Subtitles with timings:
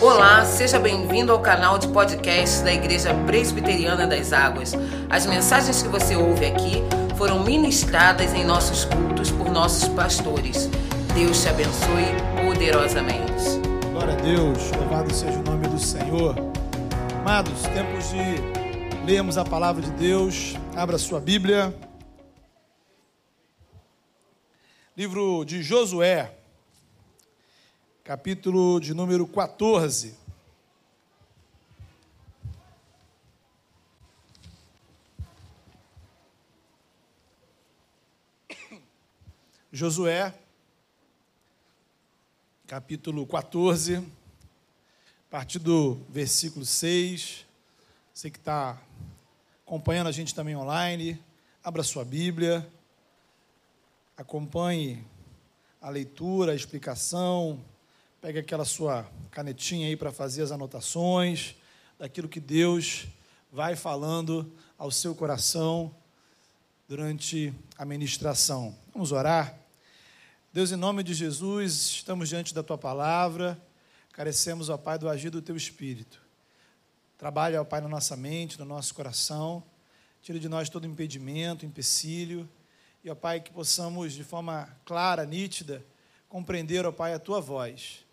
[0.00, 4.72] Olá, seja bem-vindo ao canal de podcast da Igreja Presbiteriana das Águas.
[5.10, 6.84] As mensagens que você ouve aqui
[7.16, 10.70] foram ministradas em nossos cultos por nossos pastores.
[11.16, 12.04] Deus te abençoe
[12.46, 13.58] poderosamente.
[13.90, 16.36] Glória a Deus, louvado seja o nome do Senhor.
[17.18, 20.54] Amados, tempos de lermos a palavra de Deus.
[20.76, 21.74] Abra sua Bíblia.
[24.96, 26.37] Livro de Josué,
[28.08, 30.14] capítulo de número 14.
[39.70, 40.32] Josué,
[42.66, 44.02] capítulo 14, a
[45.30, 47.44] partir do versículo 6.
[48.14, 48.80] Você que está
[49.66, 51.22] acompanhando a gente também online,
[51.62, 52.66] abra sua Bíblia,
[54.16, 55.04] acompanhe
[55.78, 57.62] a leitura, a explicação,
[58.20, 61.54] pegue aquela sua canetinha aí para fazer as anotações
[61.96, 63.06] daquilo que Deus
[63.52, 65.94] vai falando ao seu coração
[66.88, 68.76] durante a ministração.
[68.92, 69.56] Vamos orar?
[70.52, 73.60] Deus, em nome de Jesus, estamos diante da tua palavra,
[74.12, 76.20] carecemos, ó Pai, do agir do teu espírito.
[77.16, 79.62] Trabalha, ó Pai, na nossa mente, no nosso coração,
[80.20, 82.48] tira de nós todo impedimento, empecilho,
[83.04, 85.84] e, ó Pai, que possamos, de forma clara, nítida,
[86.28, 88.07] compreender, ó Pai, a tua voz.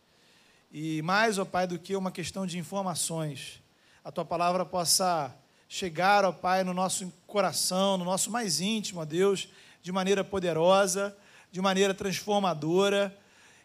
[0.78, 3.64] E mais, ó Pai, do que uma questão de informações,
[4.04, 5.34] a tua palavra possa
[5.70, 9.48] chegar, ó Pai, no nosso coração, no nosso mais íntimo, ó Deus,
[9.81, 11.16] de maneira poderosa
[11.50, 13.18] de maneira transformadora.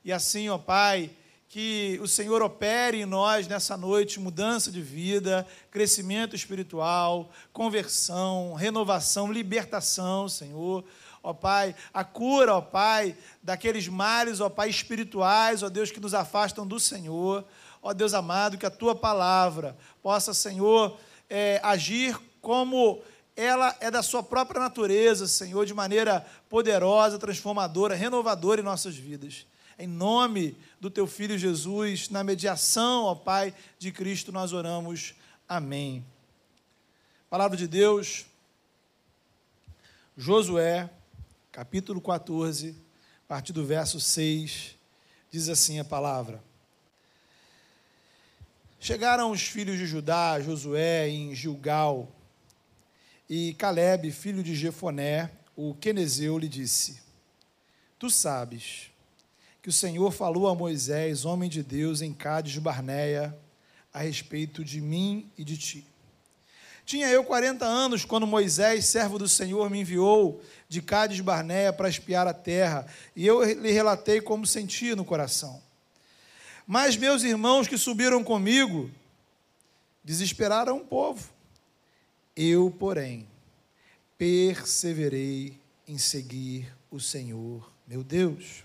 [0.04, 1.10] E assim, ó Pai,
[1.48, 9.32] que o Senhor opere em nós nessa noite mudança de vida, crescimento espiritual, conversão, renovação,
[9.32, 10.84] libertação, Senhor.
[11.22, 16.14] Ó Pai, a cura, ó Pai, daqueles males, ó Pai, espirituais, ó Deus, que nos
[16.14, 17.44] afastam do Senhor.
[17.82, 20.98] Ó Deus amado, que a tua palavra possa, Senhor,
[21.28, 23.02] é, agir como
[23.36, 29.46] ela é da sua própria natureza, Senhor, de maneira poderosa, transformadora, renovadora em nossas vidas.
[29.78, 35.14] Em nome do teu filho Jesus, na mediação, ó Pai, de Cristo, nós oramos.
[35.48, 36.04] Amém.
[37.30, 38.26] Palavra de Deus,
[40.16, 40.90] Josué,
[41.52, 42.76] capítulo 14,
[43.24, 44.76] a partir do verso 6,
[45.32, 46.40] diz assim a palavra.
[48.78, 52.08] Chegaram os filhos de Judá, Josué, em Gilgal,
[53.28, 57.00] e Caleb, filho de Jefoné, o quenezeu, lhe disse:
[57.98, 58.90] Tu sabes
[59.60, 63.36] que o Senhor falou a Moisés, homem de Deus, em Cádiz Barneia,
[63.92, 65.89] a respeito de mim e de ti.
[66.84, 71.88] Tinha eu 40 anos quando Moisés, servo do Senhor, me enviou de Cádiz Barneia para
[71.88, 75.62] espiar a terra, e eu lhe relatei como sentia no coração.
[76.66, 78.90] Mas meus irmãos que subiram comigo
[80.04, 81.40] desesperaram o povo
[82.42, 83.28] eu, porém,
[84.16, 88.64] perseverei em seguir o Senhor, meu Deus.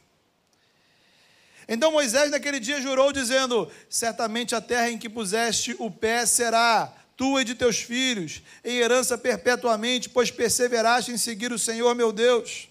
[1.67, 6.93] Então Moisés naquele dia jurou, dizendo: Certamente a terra em que puseste o pé será
[7.15, 12.11] tua e de teus filhos, em herança perpetuamente, pois perseveraste em seguir o Senhor, meu
[12.11, 12.67] Deus.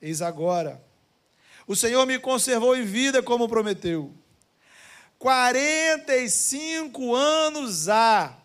[0.00, 0.82] Eis agora,
[1.66, 4.12] o Senhor me conservou em vida como prometeu.
[5.18, 8.36] 45 anos há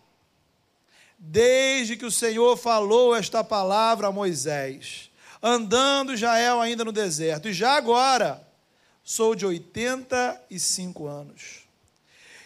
[1.18, 5.10] desde que o Senhor falou esta palavra a Moisés,
[5.42, 8.46] andando Israel ainda no deserto, e já agora
[9.02, 11.65] sou de 85 anos.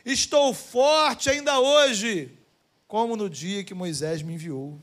[0.05, 2.37] Estou forte ainda hoje,
[2.87, 4.79] como no dia que Moisés me enviou.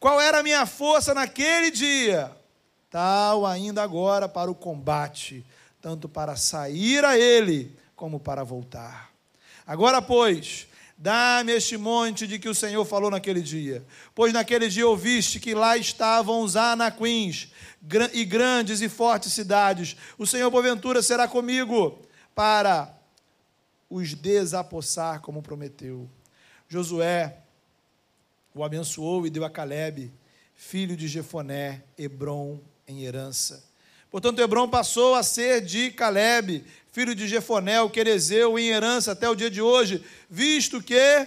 [0.00, 2.34] Qual era a minha força naquele dia?
[2.90, 5.44] Tal ainda agora para o combate,
[5.80, 9.10] tanto para sair a ele como para voltar.
[9.66, 10.66] Agora, pois,
[10.98, 13.84] Dá-me este monte de que o Senhor falou naquele dia.
[14.14, 17.52] Pois naquele dia ouviste que lá estavam os anaquins,
[18.14, 19.94] e grandes e fortes cidades.
[20.16, 21.98] O Senhor, porventura, será comigo
[22.34, 22.95] para
[23.88, 26.08] os desapossar, como prometeu.
[26.68, 27.42] Josué
[28.56, 30.10] o abençoou e deu a Caleb,
[30.54, 33.62] filho de Jefoné, Hebron em herança.
[34.10, 39.28] Portanto, Hebron passou a ser de Caleb, filho de Jefoné, o Querezeu, em herança até
[39.28, 41.26] o dia de hoje, visto que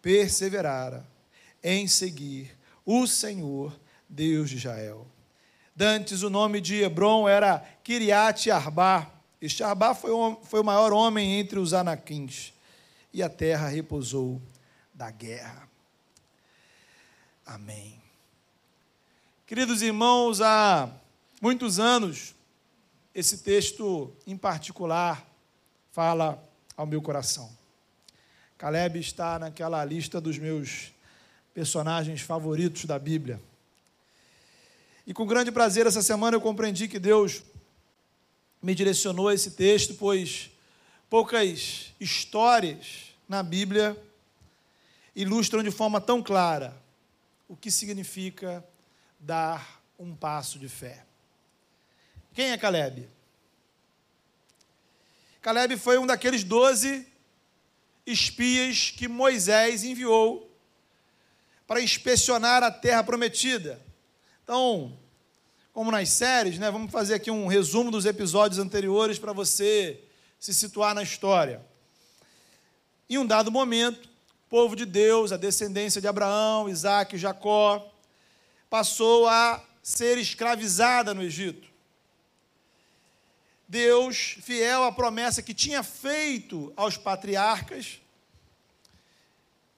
[0.00, 1.04] perseverara
[1.64, 3.76] em seguir o Senhor,
[4.08, 5.04] Deus de Israel.
[5.74, 9.15] Dantes, o nome de Hebron era Kiriat Arba.
[9.62, 10.10] Arba foi,
[10.44, 12.52] foi o maior homem entre os anaquins,
[13.12, 14.40] e a terra repousou
[14.92, 15.68] da guerra.
[17.44, 18.00] Amém.
[19.46, 20.90] Queridos irmãos, há
[21.40, 22.34] muitos anos,
[23.14, 25.24] esse texto em particular
[25.92, 26.42] fala
[26.76, 27.50] ao meu coração.
[28.58, 30.92] Caleb está naquela lista dos meus
[31.54, 33.40] personagens favoritos da Bíblia.
[35.06, 37.42] E com grande prazer, essa semana eu compreendi que Deus
[38.62, 40.50] me direcionou a esse texto, pois
[41.08, 43.96] poucas histórias na Bíblia
[45.14, 46.76] ilustram de forma tão clara
[47.48, 48.64] o que significa
[49.18, 51.04] dar um passo de fé.
[52.34, 53.08] Quem é Caleb?
[55.40, 57.06] Caleb foi um daqueles doze
[58.04, 60.50] espias que Moisés enviou
[61.66, 63.80] para inspecionar a terra prometida.
[64.44, 64.96] Então,
[65.76, 70.00] como nas séries, né, vamos fazer aqui um resumo dos episódios anteriores para você
[70.40, 71.60] se situar na história.
[73.10, 77.92] Em um dado momento, o povo de Deus, a descendência de Abraão, Isaac e Jacó,
[78.70, 81.68] passou a ser escravizada no Egito.
[83.68, 88.00] Deus, fiel à promessa que tinha feito aos patriarcas,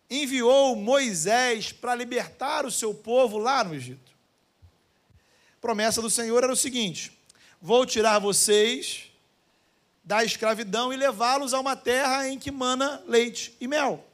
[0.09, 4.08] enviou Moisés para libertar o seu povo lá no Egito.
[5.61, 7.13] Promessa do Senhor era o seguinte:
[7.61, 9.11] vou tirar vocês
[10.05, 14.07] da escravidão e levá-los a uma terra em que mana leite e mel,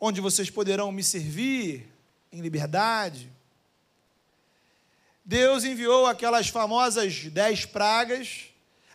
[0.00, 1.88] onde vocês poderão me servir
[2.32, 3.30] em liberdade.
[5.24, 8.46] Deus enviou aquelas famosas dez pragas,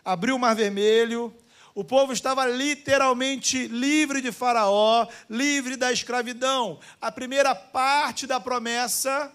[0.04, 1.34] abriu o mar vermelho,
[1.74, 6.80] o povo estava literalmente livre de Faraó, livre da escravidão.
[7.00, 9.32] A primeira parte da promessa,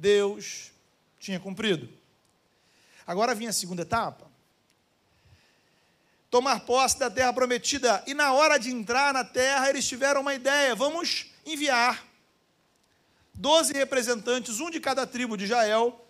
[0.00, 0.72] Deus
[1.18, 1.86] tinha cumprido.
[3.06, 4.26] Agora vinha a segunda etapa.
[6.30, 8.02] Tomar posse da terra prometida.
[8.06, 12.02] E na hora de entrar na terra, eles tiveram uma ideia: vamos enviar
[13.34, 16.02] doze representantes, um de cada tribo de Israel,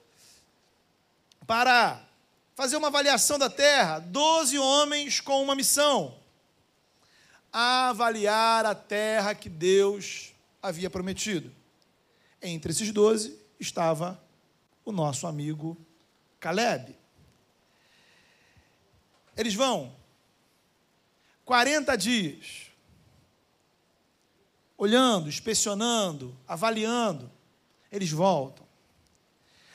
[1.44, 2.00] para
[2.54, 6.16] fazer uma avaliação da terra, doze homens com uma missão:
[7.52, 10.32] avaliar a terra que Deus
[10.62, 11.52] havia prometido.
[12.40, 14.20] Entre esses doze estava
[14.84, 15.76] o nosso amigo
[16.40, 16.96] Caleb.
[19.36, 19.94] Eles vão
[21.44, 22.70] 40 dias
[24.76, 27.30] olhando, inspecionando, avaliando.
[27.92, 28.66] Eles voltam,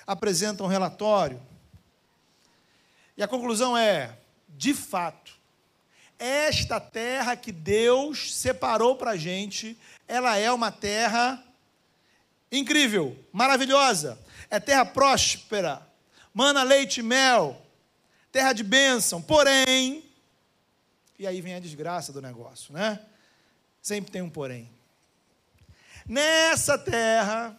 [0.05, 1.41] apresentam um relatório
[3.17, 4.17] e a conclusão é:
[4.49, 5.37] de fato,
[6.17, 9.77] esta terra que Deus separou para a gente,
[10.07, 11.43] ela é uma terra
[12.57, 14.19] incrível, maravilhosa,
[14.49, 15.85] é terra próspera,
[16.33, 17.61] mana leite e mel,
[18.31, 20.03] terra de bênção, porém,
[21.17, 22.99] e aí vem a desgraça do negócio, né?
[23.81, 24.69] Sempre tem um porém.
[26.05, 27.57] Nessa terra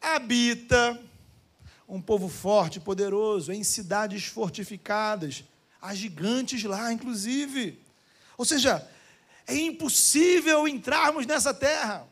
[0.00, 1.00] habita
[1.88, 5.44] um povo forte poderoso, em cidades fortificadas.
[5.80, 7.80] Há gigantes lá, inclusive.
[8.36, 8.86] Ou seja,
[9.46, 12.06] é impossível entrarmos nessa terra.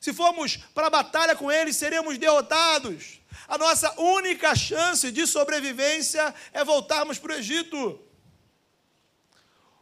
[0.00, 3.20] Se formos para a batalha com eles, seremos derrotados.
[3.46, 8.00] A nossa única chance de sobrevivência é voltarmos para o Egito.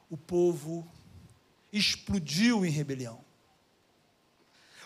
[0.08, 0.88] O povo
[1.72, 3.24] explodiu em rebelião.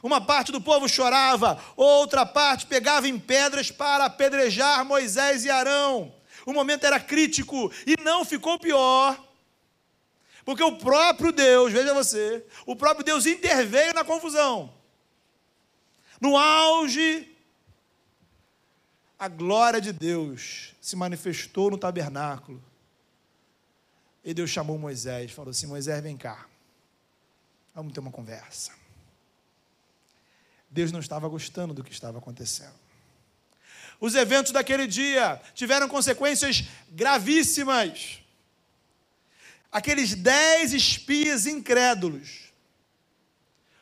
[0.02, 6.14] Uma parte do povo chorava, outra parte pegava em pedras para apedrejar Moisés e Arão.
[6.46, 9.22] O momento era crítico e não ficou pior,
[10.42, 14.72] porque o próprio Deus, veja você, o próprio Deus interveio na confusão.
[16.20, 17.26] No auge,
[19.18, 22.62] a glória de Deus se manifestou no tabernáculo.
[24.22, 26.46] E Deus chamou Moisés, falou assim: Moisés, vem cá,
[27.74, 28.72] vamos ter uma conversa.
[30.70, 32.78] Deus não estava gostando do que estava acontecendo.
[33.98, 38.20] Os eventos daquele dia tiveram consequências gravíssimas.
[39.72, 42.49] Aqueles dez espias incrédulos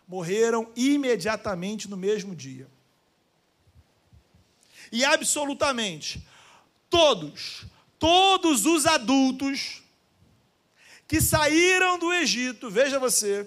[0.09, 2.67] morreram imediatamente no mesmo dia.
[4.91, 6.27] E absolutamente
[6.89, 7.67] todos,
[7.99, 9.83] todos os adultos
[11.07, 13.47] que saíram do Egito, veja você,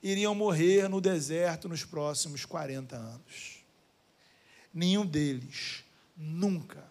[0.00, 3.58] iriam morrer no deserto nos próximos 40 anos.
[4.72, 5.84] Nenhum deles
[6.16, 6.84] nunca,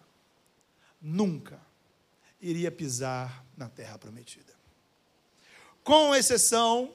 [1.00, 1.58] nunca
[2.40, 4.52] iria pisar na terra prometida.
[5.82, 6.94] Com exceção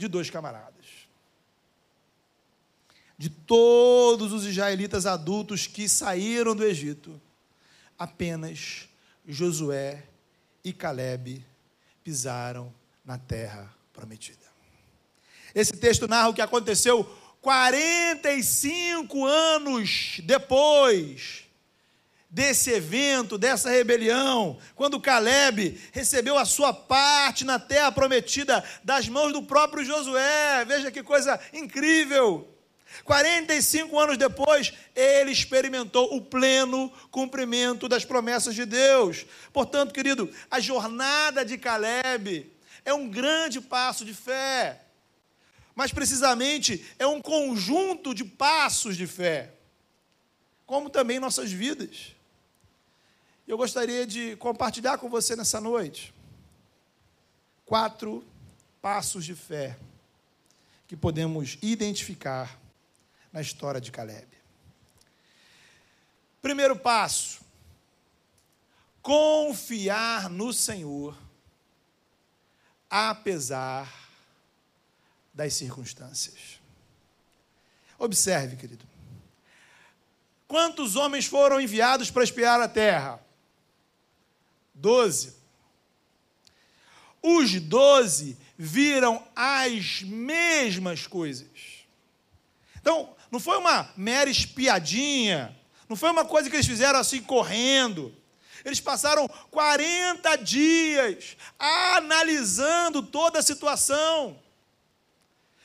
[0.00, 0.86] de dois camaradas.
[3.18, 7.20] De todos os israelitas adultos que saíram do Egito,
[7.98, 8.88] apenas
[9.28, 10.04] Josué
[10.64, 11.44] e Caleb
[12.02, 12.72] pisaram
[13.04, 14.38] na terra prometida.
[15.54, 17.04] Esse texto narra o que aconteceu
[17.42, 21.44] 45 anos depois
[22.30, 29.32] desse evento, dessa rebelião, quando Caleb recebeu a sua parte na terra prometida das mãos
[29.32, 30.64] do próprio Josué.
[30.64, 32.46] Veja que coisa incrível!
[33.04, 39.24] 45 anos depois, ele experimentou o pleno cumprimento das promessas de Deus.
[39.52, 42.50] Portanto, querido, a jornada de Caleb
[42.84, 44.80] é um grande passo de fé.
[45.74, 49.50] Mas precisamente é um conjunto de passos de fé,
[50.66, 52.14] como também nossas vidas.
[53.46, 56.14] Eu gostaria de compartilhar com você nessa noite
[57.64, 58.24] quatro
[58.82, 59.78] passos de fé
[60.88, 62.58] que podemos identificar
[63.32, 64.26] na história de Caleb.
[66.42, 67.40] Primeiro passo:
[69.00, 71.16] confiar no Senhor,
[72.88, 73.92] apesar
[75.32, 76.60] das circunstâncias.
[77.98, 78.84] Observe, querido.
[80.48, 83.20] Quantos homens foram enviados para espiar a terra?
[84.80, 85.34] Doze.
[87.22, 91.48] Os doze viram as mesmas coisas.
[92.80, 95.54] Então, não foi uma mera espiadinha,
[95.88, 98.14] não foi uma coisa que eles fizeram assim correndo.
[98.64, 104.38] Eles passaram 40 dias analisando toda a situação.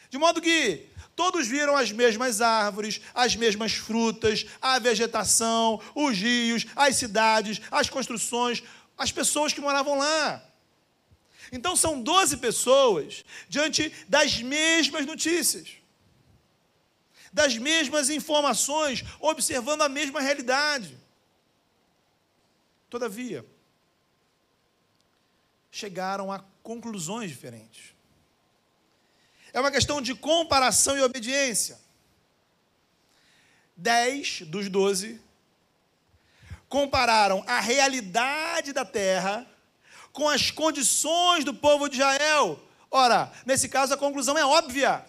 [0.10, 6.65] De modo que todos viram as mesmas árvores, as mesmas frutas, a vegetação, os rios,
[6.75, 8.62] as cidades, as construções,
[8.98, 10.44] as pessoas que moravam lá.
[11.52, 15.86] Então são 12 pessoas diante das mesmas notícias
[17.36, 20.98] das mesmas informações, observando a mesma realidade.
[22.90, 23.46] Todavia,
[25.70, 27.94] chegaram a conclusões diferentes.
[29.52, 31.78] É uma questão de comparação e obediência.
[33.75, 35.20] Dez dos doze
[36.69, 39.45] compararam a realidade da terra
[40.12, 42.60] com as condições do povo de Israel.
[42.89, 45.05] Ora, nesse caso a conclusão é óbvia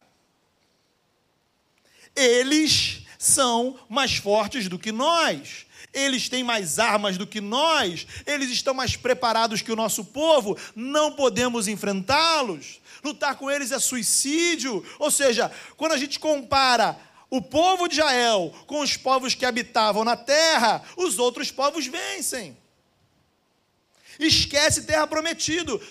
[2.16, 5.66] eles são mais fortes do que nós.
[5.92, 10.58] Eles têm mais armas do que nós, eles estão mais preparados que o nosso povo,
[10.74, 12.80] não podemos enfrentá-los.
[13.02, 14.84] Lutar com eles é suicídio.
[14.98, 16.98] Ou seja, quando a gente compara
[17.28, 22.56] o povo de Israel com os povos que habitavam na terra, os outros povos vencem.
[24.18, 25.06] Esquece terra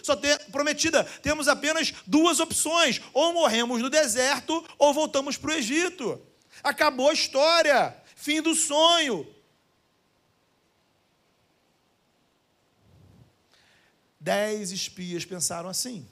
[0.01, 1.03] só ter, prometida.
[1.21, 6.19] Temos apenas duas opções: ou morremos no deserto, ou voltamos para o Egito.
[6.63, 9.27] Acabou a história, fim do sonho.
[14.19, 16.07] Dez espias pensaram assim.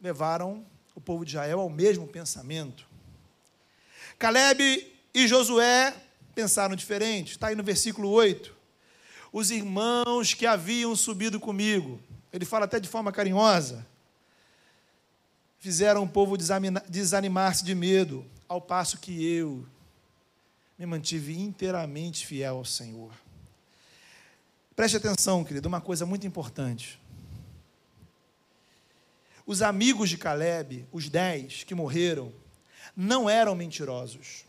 [0.00, 0.66] Levaram
[0.98, 2.84] o povo de Israel ao mesmo pensamento.
[4.18, 5.94] Caleb e Josué
[6.34, 7.30] pensaram diferente.
[7.30, 8.52] Está aí no versículo 8
[9.32, 12.00] os irmãos que haviam subido comigo.
[12.32, 13.86] Ele fala até de forma carinhosa.
[15.60, 19.64] Fizeram o povo desanimar-se de medo, ao passo que eu
[20.76, 23.12] me mantive inteiramente fiel ao Senhor.
[24.74, 26.98] Preste atenção, querido, uma coisa muito importante.
[29.48, 32.34] Os amigos de Caleb, os dez que morreram,
[32.94, 34.44] não eram mentirosos.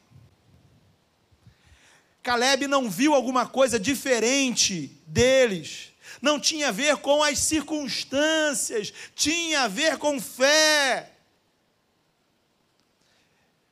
[2.21, 5.93] Caleb não viu alguma coisa diferente deles.
[6.21, 11.13] Não tinha a ver com as circunstâncias, tinha a ver com fé.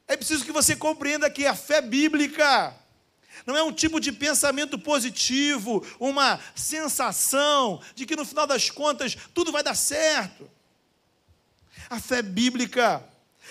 [0.07, 2.73] É preciso que você compreenda que a fé bíblica
[3.45, 9.17] não é um tipo de pensamento positivo, uma sensação de que no final das contas
[9.33, 10.55] tudo vai dar certo.
[11.89, 13.03] A fé bíblica,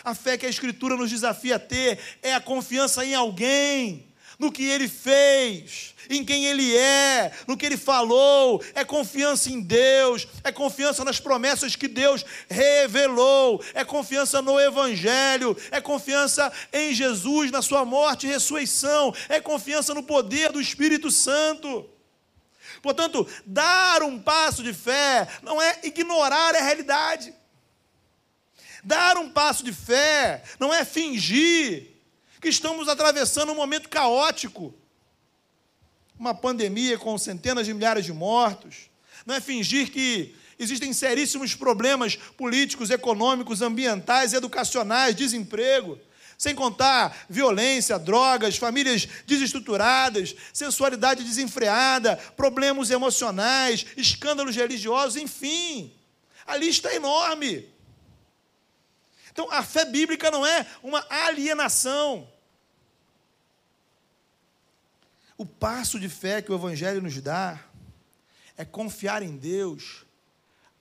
[0.05, 4.07] a fé que a Escritura nos desafia a ter, é a confiança em alguém
[4.39, 9.61] no que ele fez, em quem ele é, no que ele falou, é confiança em
[9.61, 16.93] Deus, é confiança nas promessas que Deus revelou, é confiança no Evangelho, é confiança em
[16.93, 21.89] Jesus, na sua morte e ressurreição, é confiança no poder do Espírito Santo.
[22.83, 27.35] Portanto, dar um passo de fé não é ignorar a realidade.
[28.87, 31.89] Dar um passo de fé não é fingir
[32.41, 34.73] que estamos atravessando um momento caótico.
[36.17, 38.89] Uma pandemia com centenas de milhares de mortos.
[39.27, 45.99] Não é fingir que existem seríssimos problemas políticos, econômicos, ambientais, educacionais, desemprego.
[46.39, 55.93] Sem contar violência, drogas, famílias desestruturadas, sensualidade desenfreada, problemas emocionais, escândalos religiosos, enfim.
[56.47, 57.75] A lista é enorme.
[59.37, 62.27] Então, a fé bíblica não é uma alienação.
[65.37, 67.63] O passo de fé que o Evangelho nos dá
[68.57, 70.07] é confiar em Deus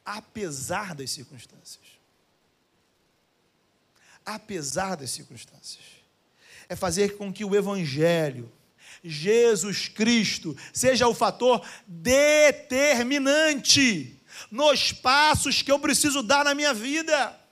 [0.06, 1.84] apesar das circunstâncias.
[4.26, 5.84] Apesar das circunstâncias.
[6.70, 8.50] É fazer com que o Evangelho,
[9.04, 14.18] Jesus Cristo, seja o fator determinante
[14.50, 17.44] nos passos que eu preciso dar na minha vida.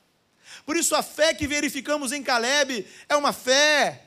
[0.65, 4.05] Por isso, a fé que verificamos em Caleb é uma fé,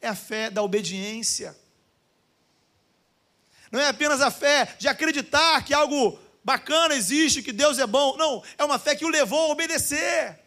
[0.00, 1.56] é a fé da obediência
[3.70, 8.16] não é apenas a fé de acreditar que algo bacana existe, que Deus é bom.
[8.16, 10.38] Não, é uma fé que o levou a obedecer.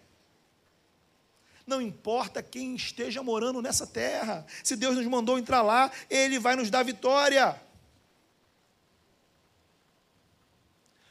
[1.66, 6.58] Não importa quem esteja morando nessa terra, se Deus nos mandou entrar lá, Ele vai
[6.58, 7.60] nos dar vitória.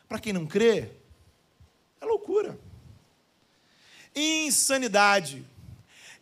[0.06, 0.90] Para quem não crê,
[1.98, 2.58] é loucura.
[4.14, 5.44] Insanidade,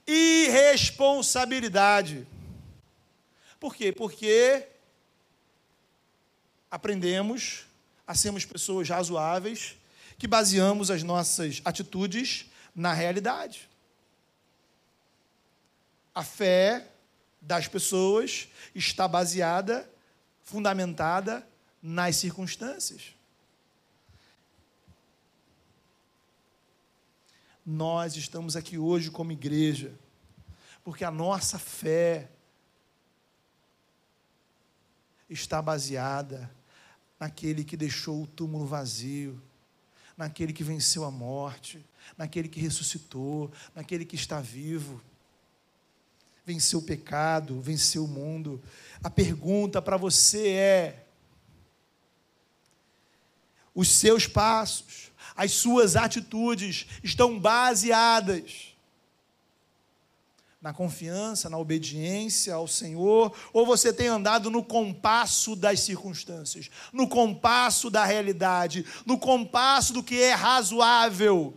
[0.07, 2.27] irresponsabilidade.
[3.59, 3.93] Por quê?
[3.93, 4.67] Porque
[6.71, 7.67] aprendemos
[8.07, 9.77] a sermos pessoas razoáveis,
[10.19, 13.69] que baseamos as nossas atitudes na realidade.
[16.15, 16.87] A fé
[17.41, 19.91] das pessoas está baseada,
[20.43, 21.47] fundamentada
[21.83, 23.15] nas circunstâncias.
[27.65, 29.93] Nós estamos aqui hoje como igreja,
[30.83, 32.31] porque a nossa fé
[35.29, 36.51] está baseada
[37.19, 39.41] naquele que deixou o túmulo vazio,
[40.17, 41.85] naquele que venceu a morte,
[42.17, 45.01] naquele que ressuscitou, naquele que está vivo.
[46.45, 48.61] Venceu o pecado, venceu o mundo.
[49.03, 51.07] A pergunta para você é:
[53.75, 58.71] os seus passos, as suas atitudes estão baseadas
[60.61, 67.09] na confiança, na obediência ao Senhor, ou você tem andado no compasso das circunstâncias, no
[67.09, 71.57] compasso da realidade, no compasso do que é razoável.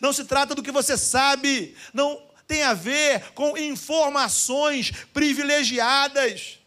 [0.00, 6.58] Não se trata do que você sabe, não tem a ver com informações privilegiadas,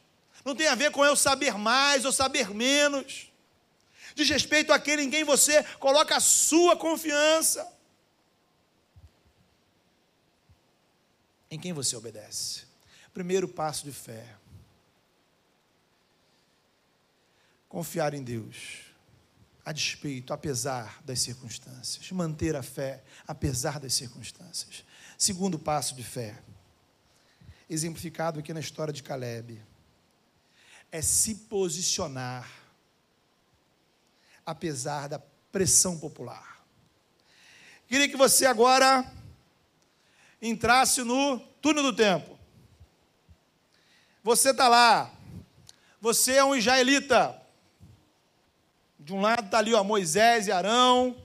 [0.46, 3.29] não tem a ver com eu saber mais ou saber menos.
[4.20, 7.80] Diz respeito àquele em quem você coloca a sua confiança.
[11.50, 12.64] em quem você obedece.
[13.14, 14.36] Primeiro passo de fé.
[17.68, 18.82] Confiar em Deus,
[19.64, 22.12] a despeito, apesar das circunstâncias.
[22.12, 24.84] Manter a fé, apesar das circunstâncias.
[25.18, 26.42] Segundo passo de fé,
[27.70, 29.62] exemplificado aqui na história de Caleb,
[30.92, 32.50] é se posicionar,
[34.50, 35.20] apesar da
[35.52, 36.64] pressão popular.
[37.88, 39.06] Queria que você agora
[40.42, 42.38] entrasse no túnel do tempo.
[44.24, 45.12] Você está lá,
[46.02, 47.40] você é um israelita.
[49.00, 51.16] De um lado está ali ó, Moisés e Arão,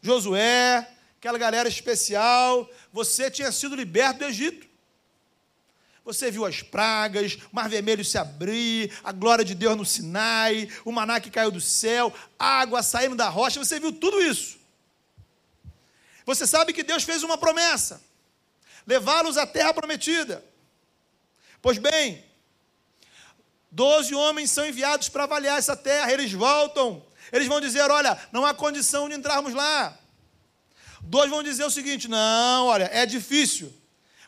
[0.00, 2.68] Josué, aquela galera especial.
[2.92, 4.67] Você tinha sido liberto do Egito.
[6.08, 10.66] Você viu as pragas, o mar vermelho se abrir, a glória de Deus no Sinai,
[10.82, 14.56] o maná que caiu do céu, água saindo da rocha, você viu tudo isso.
[16.24, 18.00] Você sabe que Deus fez uma promessa
[18.86, 20.42] levá-los à terra prometida.
[21.60, 22.24] Pois bem,
[23.70, 28.46] doze homens são enviados para avaliar essa terra, eles voltam, eles vão dizer: olha, não
[28.46, 29.94] há condição de entrarmos lá.
[31.02, 33.77] Dois vão dizer o seguinte: não, olha, é difícil,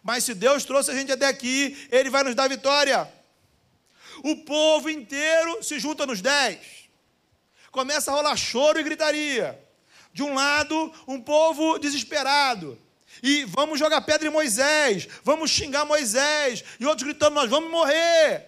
[0.02, 3.10] mas se Deus trouxe a gente até aqui, Ele vai nos dar vitória.
[4.22, 6.58] O povo inteiro se junta nos dez,
[7.70, 9.58] começa a rolar choro e gritaria.
[10.12, 12.76] De um lado, um povo desesperado,
[13.22, 18.46] e vamos jogar pedra em Moisés, vamos xingar Moisés, e outros gritando: Nós vamos morrer.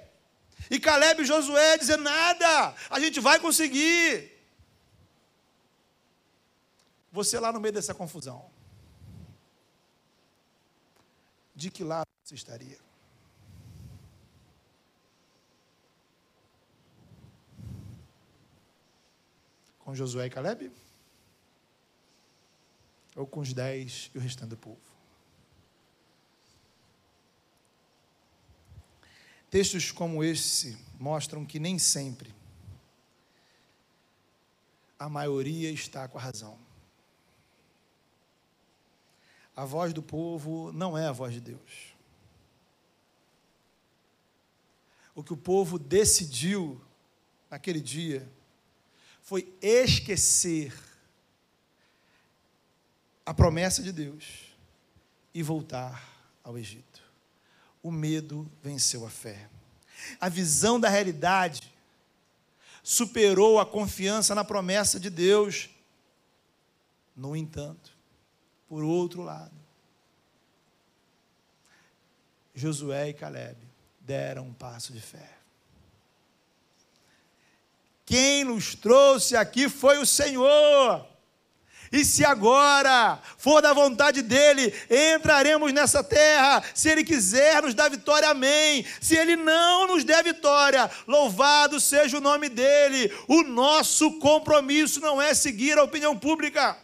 [0.71, 4.31] E Caleb e Josué dizendo: Nada, a gente vai conseguir.
[7.11, 8.51] Você lá no meio dessa confusão,
[11.63, 12.79] de que lado você estaria?
[19.79, 20.73] Com Josué e Caleb?
[23.15, 24.81] ou com os dez e o restante do povo.
[29.51, 32.35] Textos como esse mostram que nem sempre
[34.99, 36.59] a maioria está com a razão.
[39.55, 41.93] A voz do povo não é a voz de Deus.
[45.15, 46.81] O que o povo decidiu
[47.51, 48.27] naquele dia
[49.21, 50.75] foi esquecer
[53.25, 54.55] a promessa de Deus
[55.35, 56.09] e voltar
[56.43, 57.03] ao Egito.
[57.83, 59.49] O medo venceu a fé.
[60.21, 61.73] A visão da realidade
[62.83, 65.71] superou a confiança na promessa de Deus.
[67.15, 67.92] No entanto,
[68.73, 69.53] por outro lado,
[72.55, 73.55] Josué e Caleb
[74.01, 75.29] deram um passo de fé.
[78.07, 81.07] Quem nos trouxe aqui foi o Senhor.
[81.93, 86.65] E se agora for da vontade dele, entraremos nessa terra.
[86.75, 88.87] Se ele quiser nos dar vitória, amém.
[89.03, 93.13] Se ele não nos der vitória, louvado seja o nome dele.
[93.29, 96.81] O nosso compromisso não é seguir a opinião pública.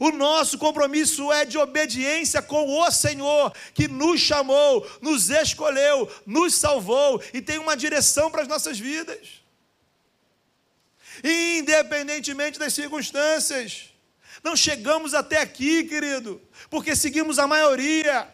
[0.00, 6.56] O nosso compromisso é de obediência com o Senhor, que nos chamou, nos escolheu, nos
[6.56, 9.40] salvou e tem uma direção para as nossas vidas
[11.22, 13.90] independentemente das circunstâncias.
[14.42, 18.28] Não chegamos até aqui, querido, porque seguimos a maioria.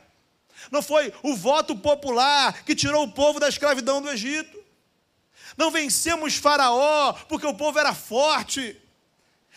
[0.70, 4.56] Não foi o voto popular que tirou o povo da escravidão do Egito.
[5.56, 8.80] Não vencemos Faraó porque o povo era forte.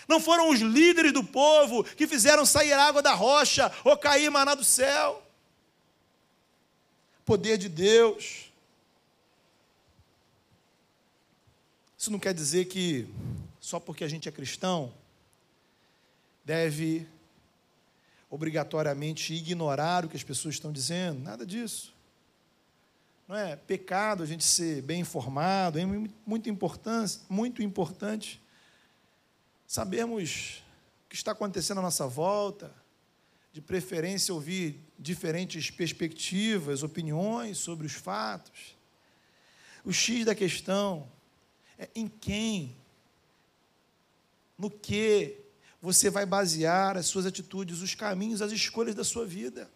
[0.10, 4.56] Não foram os líderes do povo que fizeram sair água da rocha ou cair maná
[4.56, 5.22] do céu.
[7.24, 8.52] Poder de Deus.
[11.96, 13.08] Isso não quer dizer que
[13.60, 14.92] só porque a gente é cristão
[16.44, 17.08] deve
[18.32, 21.94] obrigatoriamente ignorar o que as pessoas estão dizendo, nada disso.
[23.28, 25.86] Não é pecado a gente ser bem informado, é
[26.26, 28.42] muito importante, muito importante
[29.70, 30.64] sabermos
[31.06, 32.74] o que está acontecendo à nossa volta,
[33.54, 38.76] de preferência ouvir diferentes perspectivas, opiniões sobre os fatos.
[39.86, 41.08] O X da questão
[41.78, 42.76] é em quem,
[44.58, 45.38] no que
[45.80, 49.70] você vai basear as suas atitudes, os caminhos, as escolhas da sua vida.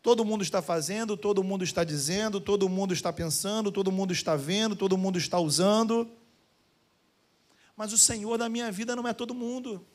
[0.00, 4.36] Todo mundo está fazendo, todo mundo está dizendo, todo mundo está pensando, todo mundo está
[4.36, 6.10] vendo, todo mundo está usando.
[7.78, 9.86] Mas o Senhor da minha vida não é todo mundo.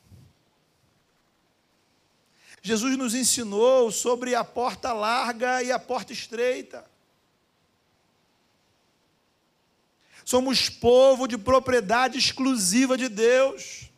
[2.62, 6.90] Jesus nos ensinou sobre a porta larga e a porta estreita.
[10.24, 13.90] Somos povo de propriedade exclusiva de Deus.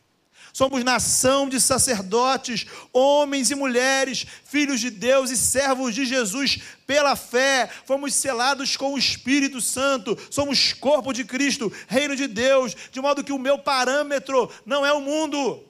[0.57, 7.15] Somos nação de sacerdotes, homens e mulheres, filhos de Deus e servos de Jesus pela
[7.15, 7.69] fé.
[7.85, 10.17] Fomos selados com o Espírito Santo.
[10.31, 14.91] Somos corpo de Cristo, reino de Deus, de modo que o meu parâmetro não é
[14.91, 15.63] o mundo.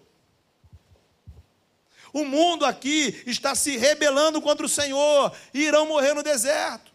[2.14, 6.94] O mundo aqui está se rebelando contra o Senhor e irão morrer no deserto.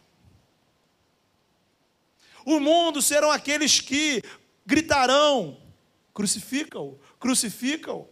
[2.43, 4.23] O mundo serão aqueles que
[4.65, 5.61] gritarão:
[6.11, 8.05] crucificam, crucificam.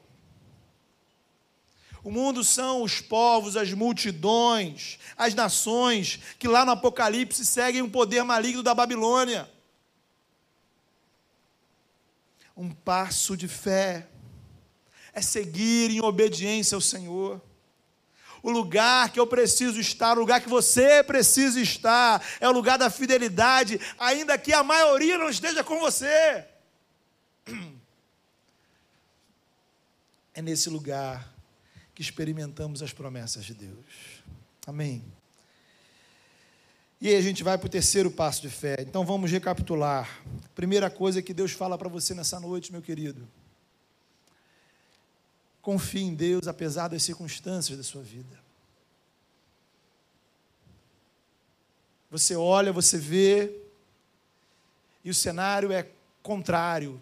[2.02, 7.89] O mundo são os povos, as multidões, as nações que lá no Apocalipse seguem o
[7.89, 9.52] poder maligno da Babilônia.
[12.56, 14.08] Um passo de fé
[15.13, 17.41] é seguir em obediência ao Senhor
[18.41, 22.76] o lugar que eu preciso estar, o lugar que você precisa estar, é o lugar
[22.76, 26.43] da fidelidade, ainda que a maioria não esteja com você.
[30.34, 31.34] É nesse lugar
[31.94, 34.24] que experimentamos as promessas de Deus.
[34.65, 35.04] Amém.
[37.00, 38.78] E aí a gente vai para o terceiro passo de fé.
[38.80, 40.22] Então vamos recapitular.
[40.54, 43.28] Primeira coisa que Deus fala para você nessa noite, meu querido
[45.62, 48.39] Confie em Deus apesar das circunstâncias da sua vida.
[52.10, 53.56] Você olha, você vê,
[55.04, 55.88] e o cenário é
[56.22, 57.02] contrário.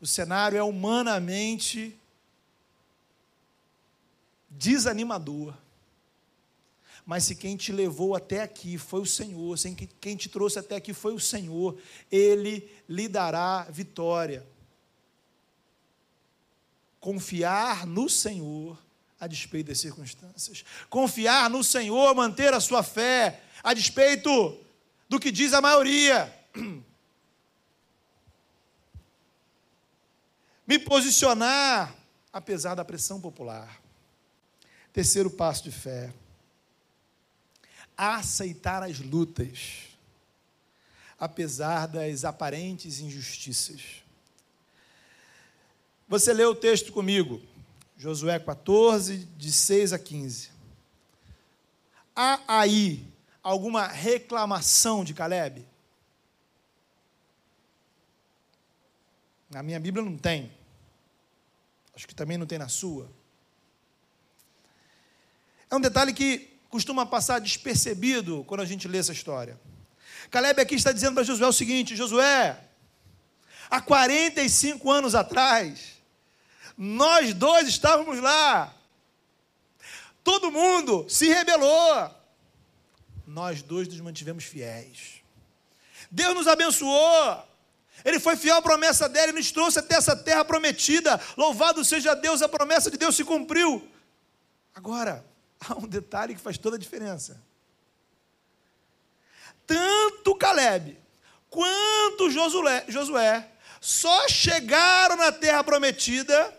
[0.00, 1.98] O cenário é humanamente
[4.50, 5.54] desanimador.
[7.06, 10.76] Mas se quem te levou até aqui foi o Senhor, se quem te trouxe até
[10.76, 11.78] aqui foi o Senhor,
[12.10, 14.46] Ele lhe dará vitória
[17.00, 18.78] confiar no Senhor
[19.18, 20.64] a despeito das circunstâncias.
[20.88, 24.56] Confiar no Senhor, manter a sua fé a despeito
[25.08, 26.32] do que diz a maioria.
[30.66, 31.94] Me posicionar
[32.32, 33.79] apesar da pressão popular.
[34.92, 36.12] Terceiro passo de fé.
[37.96, 39.88] Aceitar as lutas,
[41.18, 44.02] apesar das aparentes injustiças.
[46.08, 47.40] Você lê o texto comigo,
[47.96, 50.50] Josué 14, de 6 a 15.
[52.16, 53.06] Há aí
[53.42, 55.64] alguma reclamação de Caleb?
[59.50, 60.50] Na minha Bíblia não tem.
[61.94, 63.10] Acho que também não tem na sua.
[65.70, 69.58] É um detalhe que costuma passar despercebido quando a gente lê essa história.
[70.30, 72.58] Caleb aqui está dizendo para Josué o seguinte: Josué,
[73.70, 75.98] há 45 anos atrás,
[76.76, 78.74] nós dois estávamos lá,
[80.24, 82.10] todo mundo se rebelou,
[83.26, 85.20] nós dois nos mantivemos fiéis.
[86.10, 87.48] Deus nos abençoou.
[88.04, 91.20] Ele foi fiel à promessa dele, nos trouxe até essa terra prometida.
[91.36, 93.86] Louvado seja Deus, a promessa de Deus se cumpriu.
[94.74, 95.24] Agora,
[95.68, 97.40] há um detalhe que faz toda a diferença.
[99.66, 100.98] Tanto Caleb
[101.48, 103.48] quanto Josué, Josué
[103.80, 106.56] só chegaram na terra prometida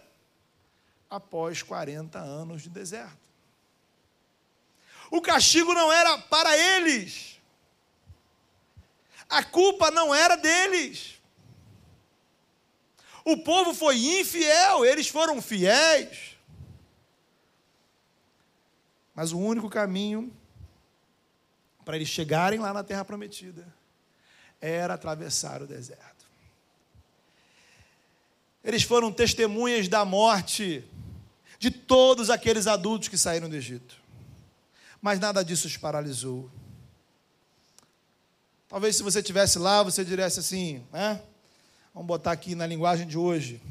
[1.10, 3.20] após 40 anos de deserto.
[5.10, 7.38] O castigo não era para eles.
[9.30, 11.22] A culpa não era deles.
[13.24, 16.31] O povo foi infiel, eles foram fiéis.
[19.22, 20.34] Mas o único caminho
[21.86, 23.72] para eles chegarem lá na terra prometida
[24.60, 26.26] era atravessar o deserto.
[28.64, 30.84] Eles foram testemunhas da morte
[31.60, 33.96] de todos aqueles adultos que saíram do Egito.
[35.00, 36.50] Mas nada disso os paralisou.
[38.68, 41.22] Talvez se você estivesse lá, você dissesse assim, né?
[41.94, 43.62] Vamos botar aqui na linguagem de hoje.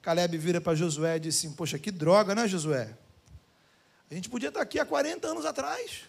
[0.00, 2.96] Caleb vira para Josué e disse assim, poxa, que droga, né, Josué?
[4.10, 6.04] A gente podia estar aqui há 40 anos atrás.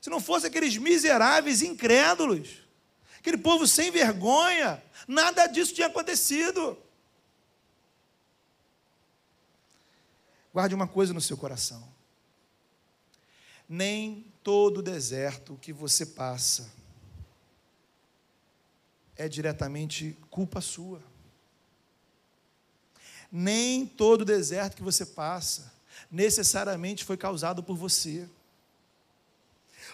[0.00, 2.62] Se não fosse aqueles miseráveis incrédulos,
[3.18, 6.78] aquele povo sem vergonha, nada disso tinha acontecido.
[10.52, 11.86] Guarde uma coisa no seu coração.
[13.68, 16.72] Nem todo deserto que você passa
[19.14, 21.02] é diretamente culpa sua.
[23.30, 25.76] Nem todo deserto que você passa
[26.10, 28.28] necessariamente foi causado por você.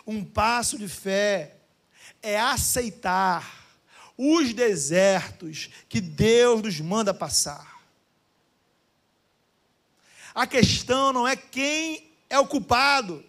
[0.07, 1.57] Um passo de fé
[2.23, 3.65] é aceitar
[4.17, 7.75] os desertos que Deus nos manda passar.
[10.35, 13.25] A questão não é quem é o culpado.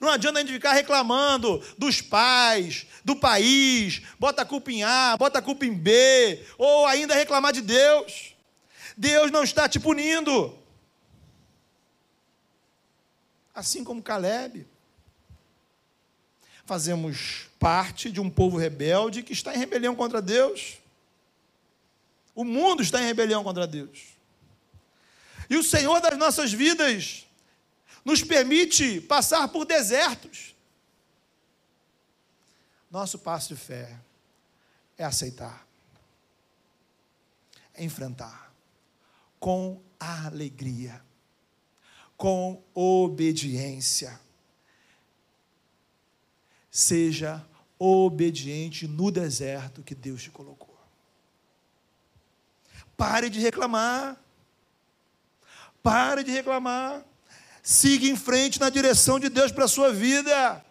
[0.00, 5.16] Não adianta a gente ficar reclamando dos pais, do país, bota a culpa em A,
[5.18, 8.34] bota a culpa em B, ou ainda reclamar de Deus.
[8.96, 10.56] Deus não está te punindo
[13.58, 14.66] assim como Caleb.
[16.64, 20.78] Fazemos parte de um povo rebelde que está em rebelião contra Deus.
[22.34, 24.16] O mundo está em rebelião contra Deus.
[25.50, 27.26] E o Senhor das nossas vidas
[28.04, 30.54] nos permite passar por desertos.
[32.88, 33.98] Nosso passo de fé
[34.96, 35.66] é aceitar,
[37.74, 38.52] é enfrentar
[39.40, 41.02] com alegria
[42.18, 44.20] com obediência.
[46.68, 47.46] Seja
[47.78, 50.76] obediente no deserto que Deus te colocou.
[52.96, 54.20] Pare de reclamar.
[55.80, 57.04] Pare de reclamar.
[57.62, 60.64] Siga em frente na direção de Deus para a sua vida.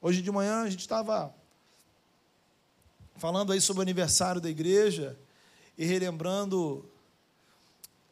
[0.00, 1.34] Hoje de manhã a gente estava
[3.16, 5.18] falando aí sobre o aniversário da igreja
[5.76, 6.88] e relembrando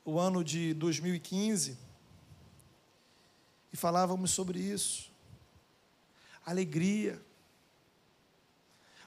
[0.07, 1.77] o ano de 2015
[3.73, 5.11] e falávamos sobre isso.
[6.45, 7.21] Alegria.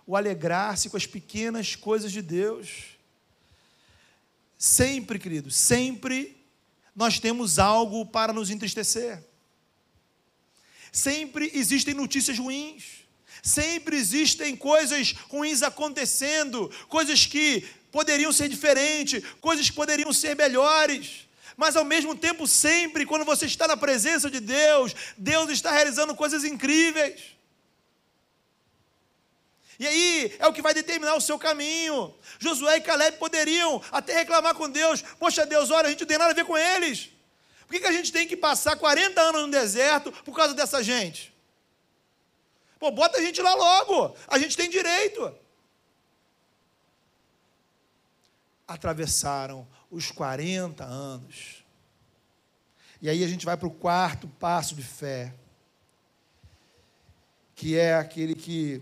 [0.05, 2.97] O alegrar-se com as pequenas coisas de Deus.
[4.57, 6.37] Sempre, queridos, sempre
[6.93, 9.23] nós temos algo para nos entristecer.
[10.91, 13.05] Sempre existem notícias ruins.
[13.41, 21.27] Sempre existem coisas ruins acontecendo, coisas que poderiam ser diferentes, coisas que poderiam ser melhores.
[21.57, 26.15] Mas ao mesmo tempo, sempre, quando você está na presença de Deus, Deus está realizando
[26.15, 27.37] coisas incríveis.
[29.79, 32.13] E aí é o que vai determinar o seu caminho.
[32.37, 36.17] Josué e Caleb poderiam até reclamar com Deus: Poxa, Deus, olha, a gente não tem
[36.17, 37.09] nada a ver com eles.
[37.65, 40.83] Por que, que a gente tem que passar 40 anos no deserto por causa dessa
[40.83, 41.33] gente?
[42.79, 45.33] Pô, bota a gente lá logo, a gente tem direito.
[48.69, 51.65] Atravessaram os 40 anos.
[53.01, 55.33] E aí a gente vai para o quarto passo de fé,
[57.55, 58.81] que é aquele que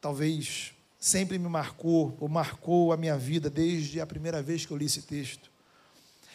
[0.00, 4.76] talvez sempre me marcou, ou marcou a minha vida desde a primeira vez que eu
[4.76, 5.50] li esse texto,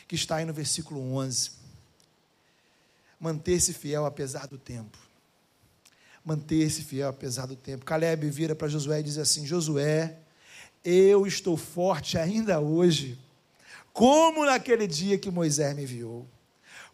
[0.10, 1.52] que está aí no versículo 11.
[3.18, 4.98] Manter-se fiel apesar do tempo.
[6.26, 7.86] Manter-se fiel apesar do tempo.
[7.86, 10.21] Caleb vira para Josué e diz assim: Josué,
[10.84, 13.18] eu estou forte ainda hoje,
[13.94, 16.28] como naquele dia que Moisés me enviou.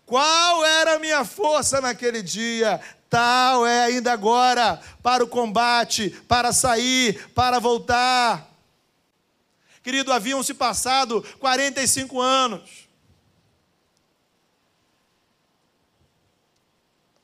[0.05, 2.79] Qual era a minha força naquele dia?
[3.09, 8.49] Tal é ainda agora para o combate, para sair, para voltar.
[9.83, 12.87] Querido, haviam se passado 45 anos.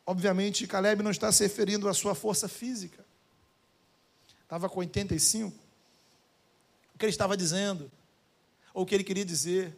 [0.06, 3.04] Obviamente, Caleb não está se referindo à sua força física.
[4.44, 5.63] Estava com 85.
[7.04, 7.92] Que ele estava dizendo,
[8.74, 9.78] ou o que ele queria dizer,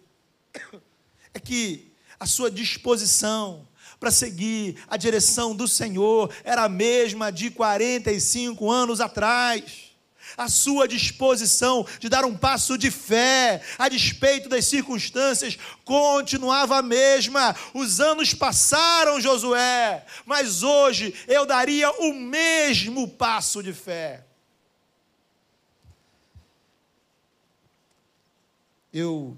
[1.33, 3.67] é que a sua disposição
[3.99, 9.95] para seguir a direção do Senhor era a mesma de 45 anos atrás.
[10.37, 16.83] A sua disposição de dar um passo de fé, a despeito das circunstâncias, continuava a
[16.83, 17.55] mesma.
[17.73, 24.23] Os anos passaram, Josué, mas hoje eu daria o mesmo passo de fé.
[28.97, 29.35] Eu,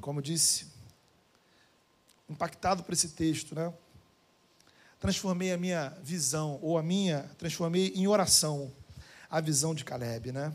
[0.00, 0.66] como disse,
[2.28, 3.72] impactado por esse texto, né?
[4.98, 8.72] Transformei a minha visão, ou a minha, transformei em oração
[9.30, 10.52] a visão de Caleb, né?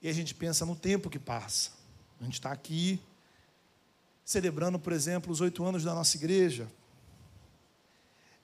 [0.00, 1.72] E a gente pensa no tempo que passa.
[2.20, 3.02] A gente está aqui
[4.24, 6.68] celebrando, por exemplo, os oito anos da nossa igreja.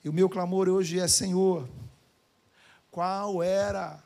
[0.02, 1.68] E o meu clamor hoje é: Senhor,
[2.90, 4.02] qual era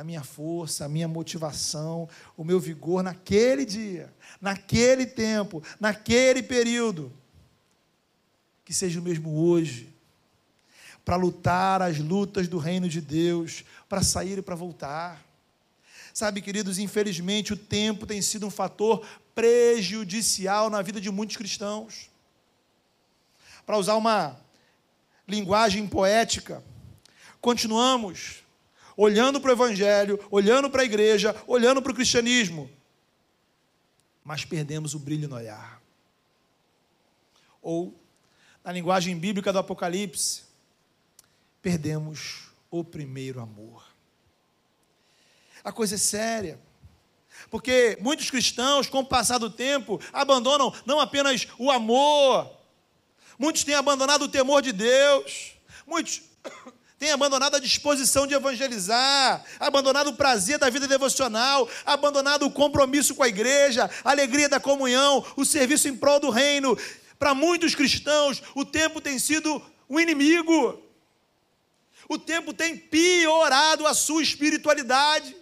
[0.00, 7.12] a minha força, a minha motivação, o meu vigor naquele dia, naquele tempo, naquele período.
[8.64, 9.92] Que seja o mesmo hoje,
[11.04, 15.22] para lutar as lutas do reino de Deus, para sair e para voltar.
[16.14, 22.08] Sabe, queridos, infelizmente o tempo tem sido um fator prejudicial na vida de muitos cristãos.
[23.66, 24.40] Para usar uma
[25.28, 26.64] linguagem poética,
[27.40, 28.42] continuamos
[29.00, 32.70] olhando para o Evangelho, olhando para a igreja, olhando para o cristianismo,
[34.22, 35.80] mas perdemos o brilho no olhar.
[37.62, 37.98] Ou,
[38.62, 40.42] na linguagem bíblica do Apocalipse,
[41.62, 43.82] perdemos o primeiro amor.
[45.64, 46.60] A coisa é séria.
[47.50, 52.54] Porque muitos cristãos, com o passar do tempo, abandonam não apenas o amor,
[53.38, 55.54] muitos têm abandonado o temor de Deus,
[55.86, 56.20] muitos
[57.00, 63.14] tem abandonado a disposição de evangelizar, abandonado o prazer da vida devocional, abandonado o compromisso
[63.14, 66.76] com a igreja, a alegria da comunhão, o serviço em prol do reino.
[67.18, 70.78] Para muitos cristãos, o tempo tem sido o inimigo.
[72.06, 75.34] O tempo tem piorado a sua espiritualidade.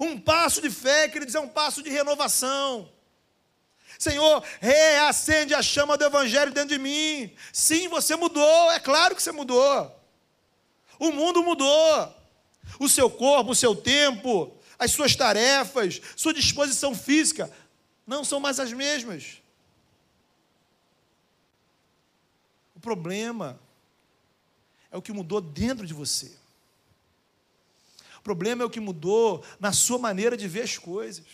[0.00, 2.90] Um passo de fé, quer dizer, é um passo de renovação.
[3.98, 7.34] Senhor, reacende a chama do Evangelho dentro de mim.
[7.52, 9.94] Sim, você mudou, é claro que você mudou.
[10.98, 12.14] O mundo mudou.
[12.78, 17.50] O seu corpo, o seu tempo, as suas tarefas, sua disposição física
[18.06, 19.40] não são mais as mesmas.
[22.74, 23.58] O problema
[24.90, 26.32] é o que mudou dentro de você.
[28.18, 31.24] O problema é o que mudou na sua maneira de ver as coisas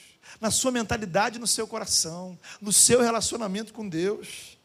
[0.41, 4.59] na sua mentalidade, no seu coração, no seu relacionamento com Deus.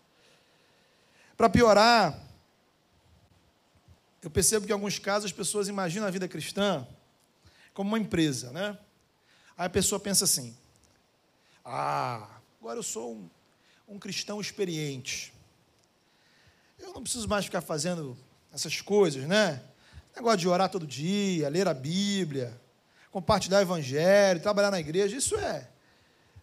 [1.35, 2.19] Para piorar,
[4.21, 6.87] eu percebo que em alguns casos as pessoas imaginam a vida cristã
[7.73, 8.77] como uma empresa, né?
[9.57, 10.55] Aí a pessoa pensa assim:
[11.63, 12.27] ah,
[12.59, 13.29] agora eu sou um,
[13.87, 15.33] um cristão experiente.
[16.79, 18.17] Eu não preciso mais ficar fazendo
[18.53, 19.63] essas coisas, né?
[20.15, 22.59] Negócio de orar todo dia, ler a Bíblia,
[23.17, 25.67] compartilhar o evangelho, trabalhar na igreja, isso é.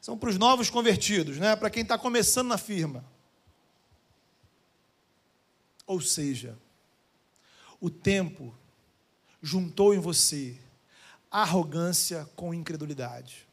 [0.00, 1.54] São para os novos convertidos, né?
[1.54, 3.04] para quem está começando na firma.
[5.86, 6.58] Ou seja,
[7.80, 8.52] o tempo
[9.40, 10.58] juntou em você
[11.30, 13.46] arrogância com incredulidade.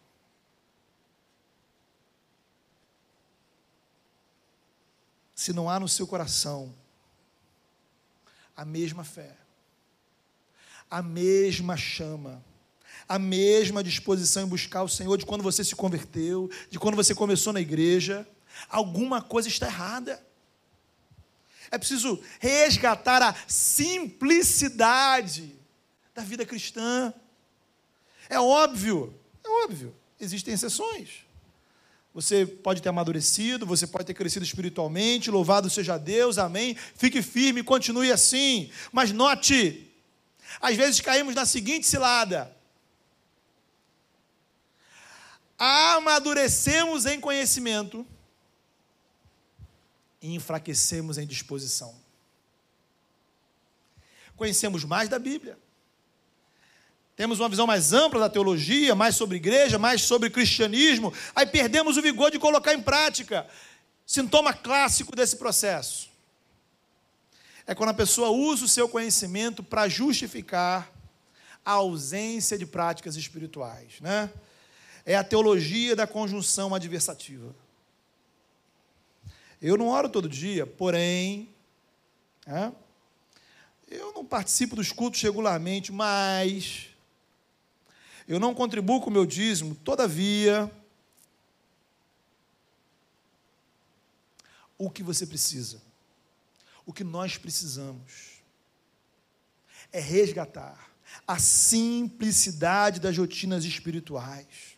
[5.36, 6.74] Se não há no seu coração
[8.58, 9.38] a mesma fé,
[10.90, 12.44] a mesma chama,
[13.08, 17.14] a mesma disposição em buscar o Senhor de quando você se converteu, de quando você
[17.14, 18.28] começou na igreja,
[18.70, 20.22] alguma coisa está errada.
[21.70, 25.56] É preciso resgatar a simplicidade
[26.14, 27.14] da vida cristã.
[28.30, 29.14] É óbvio,
[29.44, 31.26] é óbvio, existem exceções.
[32.14, 36.76] Você pode ter amadurecido, você pode ter crescido espiritualmente, louvado seja Deus, amém.
[36.96, 38.70] Fique firme, continue assim.
[38.92, 39.90] Mas note,
[40.60, 42.54] às vezes caímos na seguinte cilada:
[45.64, 48.04] amadurecemos em conhecimento
[50.20, 51.94] e enfraquecemos em disposição.
[54.36, 55.56] Conhecemos mais da Bíblia,
[57.16, 61.96] temos uma visão mais ampla da teologia, mais sobre igreja, mais sobre cristianismo, aí perdemos
[61.96, 63.46] o vigor de colocar em prática.
[64.04, 66.10] Sintoma clássico desse processo
[67.68, 70.92] é quando a pessoa usa o seu conhecimento para justificar
[71.64, 74.32] a ausência de práticas espirituais, né?
[75.06, 77.56] É a teologia da conjunção adversativa.
[79.62, 81.50] Eu não oro todo dia, porém,
[82.48, 82.72] é,
[83.88, 86.88] eu não participo dos cultos regularmente, mas
[88.28, 90.72] eu não contribuo com o meu dízimo, todavia,
[94.78, 95.82] o que você precisa,
[96.86, 98.42] o que nós precisamos,
[99.92, 100.92] é resgatar
[101.28, 104.78] a simplicidade das rotinas espirituais,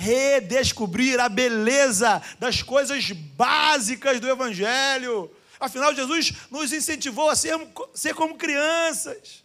[0.00, 5.30] redescobrir a beleza das coisas básicas do Evangelho.
[5.58, 7.54] Afinal, Jesus nos incentivou a ser,
[7.92, 9.44] ser como crianças.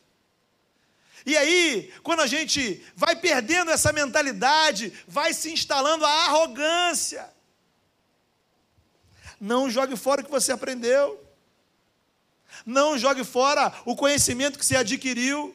[1.26, 7.30] E aí, quando a gente vai perdendo essa mentalidade, vai se instalando a arrogância.
[9.38, 11.22] Não jogue fora o que você aprendeu.
[12.66, 15.53] Não jogue fora o conhecimento que você adquiriu.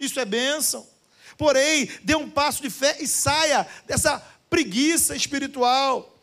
[0.00, 0.95] Isso é bênção.
[1.36, 4.18] Porém, dê um passo de fé e saia dessa
[4.48, 6.14] preguiça espiritual.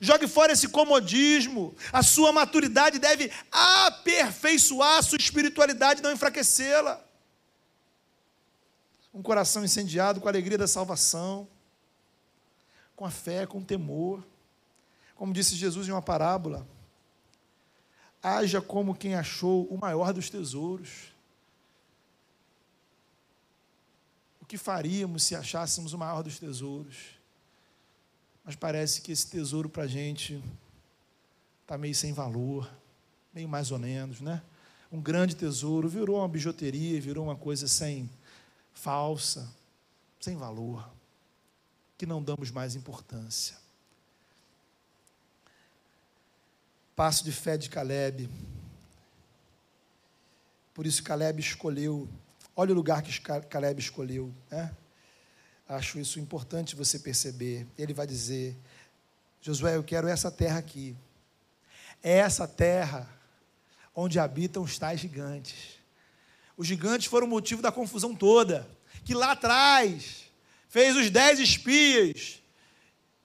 [0.00, 1.74] Jogue fora esse comodismo.
[1.92, 7.08] A sua maturidade deve aperfeiçoar a sua espiritualidade, não enfraquecê-la
[9.18, 11.48] um coração incendiado com a alegria da salvação,
[12.94, 14.24] com a fé, com o temor.
[15.16, 16.64] Como disse Jesus em uma parábola,
[18.22, 21.12] haja como quem achou o maior dos tesouros.
[24.37, 27.18] O que faríamos se achássemos o maior dos tesouros?
[28.42, 30.42] Mas parece que esse tesouro para a gente
[31.60, 32.68] está meio sem valor,
[33.34, 34.42] meio mais ou menos, né?
[34.90, 38.08] Um grande tesouro virou uma bijuteria, virou uma coisa sem
[38.72, 39.46] falsa,
[40.18, 40.88] sem valor,
[41.98, 43.54] que não damos mais importância.
[46.96, 48.30] Passo de fé de Caleb.
[50.72, 52.08] Por isso Caleb escolheu.
[52.60, 54.74] Olha o lugar que Caleb escolheu, né?
[55.68, 57.64] Acho isso importante você perceber.
[57.78, 58.56] Ele vai dizer:
[59.40, 60.96] Josué, eu quero essa terra aqui.
[62.02, 63.08] É essa terra
[63.94, 65.78] onde habitam os tais gigantes.
[66.56, 68.68] Os gigantes foram o motivo da confusão toda.
[69.04, 70.24] Que lá atrás
[70.68, 72.42] fez os dez espias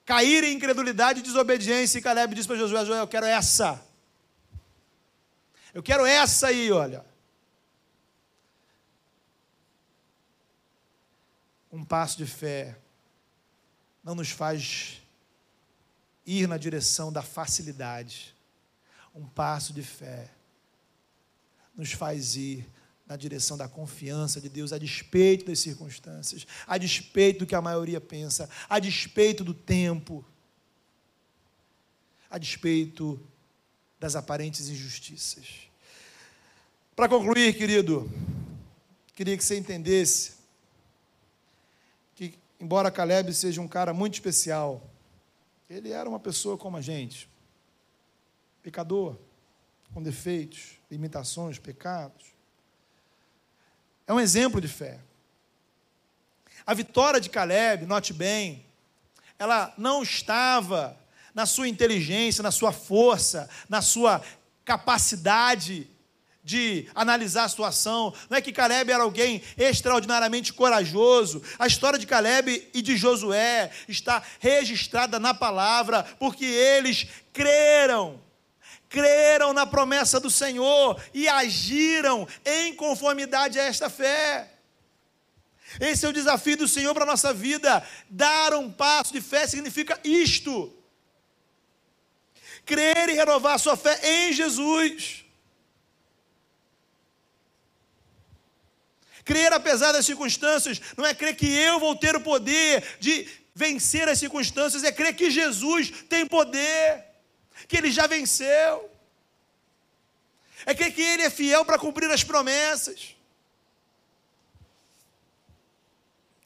[0.06, 1.98] caírem em incredulidade e desobediência.
[1.98, 3.84] E Caleb disse para Josué: Josué, eu quero essa.
[5.74, 7.04] Eu quero essa aí, olha.
[11.74, 12.78] Um passo de fé
[14.04, 15.02] não nos faz
[16.24, 18.32] ir na direção da facilidade.
[19.12, 20.30] Um passo de fé
[21.74, 22.64] nos faz ir
[23.04, 27.60] na direção da confiança de Deus, a despeito das circunstâncias, a despeito do que a
[27.60, 30.24] maioria pensa, a despeito do tempo,
[32.30, 33.20] a despeito
[33.98, 35.68] das aparentes injustiças.
[36.94, 38.08] Para concluir, querido,
[39.16, 40.43] queria que você entendesse
[42.60, 44.82] embora Caleb seja um cara muito especial,
[45.68, 47.28] ele era uma pessoa como a gente,
[48.62, 49.16] pecador,
[49.92, 52.26] com defeitos, limitações, pecados.
[54.06, 55.00] É um exemplo de fé.
[56.66, 58.64] A vitória de Caleb, note bem,
[59.38, 60.98] ela não estava
[61.34, 64.22] na sua inteligência, na sua força, na sua
[64.64, 65.90] capacidade
[66.44, 68.12] de analisar a situação.
[68.28, 71.42] Não é que Caleb era alguém extraordinariamente corajoso.
[71.58, 78.22] A história de Caleb e de Josué está registrada na palavra, porque eles creram
[78.86, 84.48] creram na promessa do Senhor e agiram em conformidade a esta fé.
[85.80, 87.84] Esse é o desafio do Senhor para a nossa vida.
[88.08, 90.72] Dar um passo de fé significa isto:
[92.64, 95.23] crer e renovar a sua fé em Jesus.
[99.24, 104.08] Crer apesar das circunstâncias não é crer que eu vou ter o poder de vencer
[104.08, 107.04] as circunstâncias, é crer que Jesus tem poder
[107.68, 108.90] que ele já venceu.
[110.66, 113.14] É que, que ele é fiel para cumprir as promessas.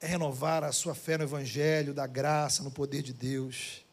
[0.01, 3.85] É renovar a sua fé no Evangelho, da graça, no poder de Deus.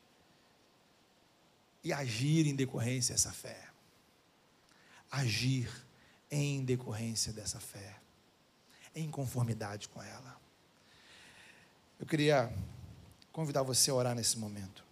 [1.84, 3.68] E agir em decorrência dessa fé.
[5.10, 5.70] Agir
[6.30, 7.96] em decorrência dessa fé.
[8.96, 10.40] Em conformidade com ela.
[12.00, 12.52] Eu queria
[13.32, 14.84] convidar você a orar nesse momento.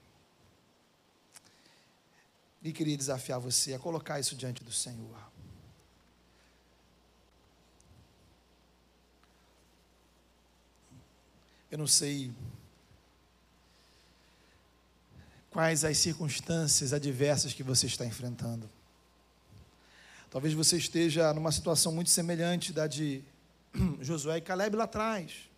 [2.61, 5.17] E queria desafiar você a colocar isso diante do Senhor.
[11.69, 12.31] Eu não sei
[15.49, 18.69] quais as circunstâncias adversas que você está enfrentando.
[20.29, 23.23] Talvez você esteja numa situação muito semelhante da de
[24.01, 25.49] Josué e Caleb lá atrás.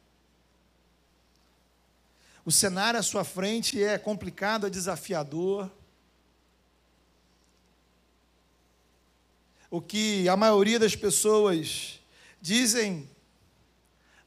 [2.45, 5.69] O cenário à sua frente é complicado, é desafiador.
[9.69, 11.99] O que a maioria das pessoas
[12.39, 13.09] dizem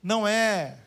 [0.02, 0.78] não é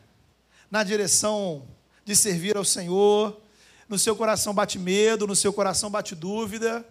[0.70, 1.66] na direção
[2.04, 3.40] de servir ao Senhor,
[3.88, 6.86] no seu coração bate medo, no seu coração bate dúvida.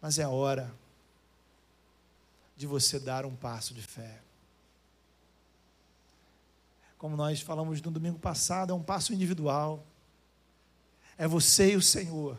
[0.00, 0.79] Mas é a hora
[2.60, 4.20] de você dar um passo de fé.
[6.98, 9.82] Como nós falamos no domingo passado, é um passo individual.
[11.16, 12.36] É você e o Senhor.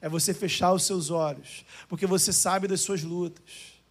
[0.00, 3.82] É você fechar os seus olhos, porque você sabe das suas lutas,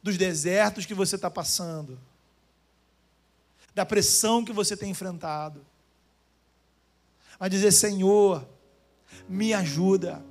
[0.00, 2.00] dos desertos que você está passando,
[3.74, 5.66] da pressão que você tem enfrentado.
[7.40, 8.48] Mas dizer: Senhor,
[9.28, 10.24] me ajuda,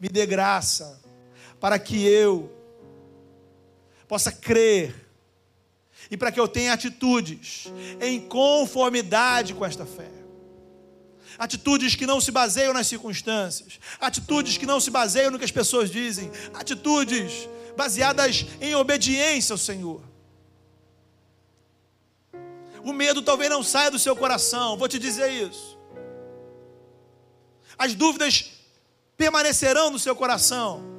[0.00, 1.03] me dê graça,
[1.64, 2.52] para que eu
[4.06, 4.94] possa crer
[6.10, 10.10] e para que eu tenha atitudes em conformidade com esta fé.
[11.38, 15.50] Atitudes que não se baseiam nas circunstâncias, atitudes que não se baseiam no que as
[15.50, 20.02] pessoas dizem, atitudes baseadas em obediência ao Senhor.
[22.82, 25.78] O medo talvez não saia do seu coração, vou te dizer isso.
[27.78, 28.50] As dúvidas
[29.16, 30.93] permanecerão no seu coração.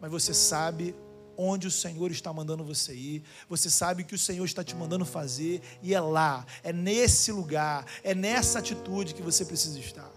[0.00, 0.94] Mas você sabe
[1.40, 4.74] onde o Senhor está mandando você ir, você sabe o que o Senhor está te
[4.74, 10.10] mandando fazer, e é lá, é nesse lugar, é nessa atitude que você precisa estar.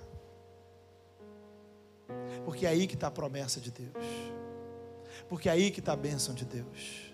[2.44, 4.04] Porque é aí que está a promessa de Deus,
[5.30, 7.14] porque é aí que está a bênção de Deus.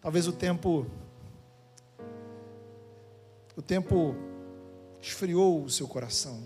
[0.00, 0.86] Talvez o tempo,
[3.56, 4.14] o tempo
[5.02, 6.40] esfriou o seu coração,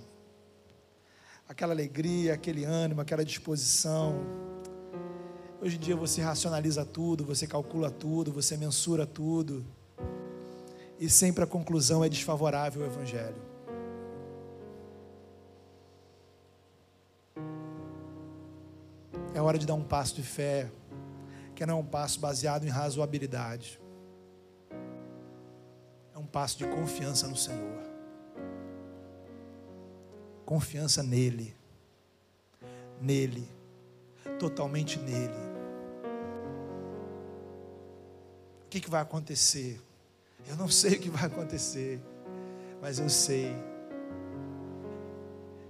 [1.49, 4.45] aquela alegria, aquele ânimo, aquela disposição
[5.65, 9.65] Hoje em dia você racionaliza tudo, você calcula tudo, você mensura tudo.
[11.01, 13.43] E sempre a conclusão é desfavorável ao Evangelho.
[19.33, 20.71] É hora de dar um passo de fé,
[21.55, 23.81] que não é um passo baseado em razoabilidade.
[26.15, 27.94] É um passo de confiança no Senhor.
[30.45, 31.55] Confiança nele.
[33.01, 33.49] Nele.
[34.39, 35.55] Totalmente nele.
[38.75, 39.81] que, que vai acontecer?
[40.49, 42.01] Eu não sei o que vai acontecer,
[42.83, 43.55] mas eu sei